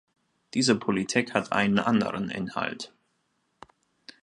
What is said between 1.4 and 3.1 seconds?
einen anderen Inhalt.